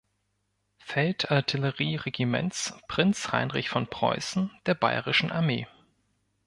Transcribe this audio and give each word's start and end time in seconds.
Feldartillerie-Regiments 0.79 2.73
„Prinz 2.87 3.31
Heinrich 3.31 3.69
von 3.69 3.85
Preußen“ 3.85 4.49
der 4.65 4.73
Bayerischen 4.73 5.31
Armee. 5.31 5.67